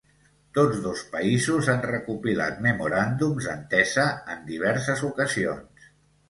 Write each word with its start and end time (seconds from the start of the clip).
Tots 0.57 0.77
dos 0.85 1.01
països 1.15 1.69
han 1.73 1.83
recopilat 1.87 2.63
memoràndums 2.67 3.51
d'entesa 3.51 4.07
en 4.37 4.43
diverses 4.49 5.05
ocasions. 5.11 5.89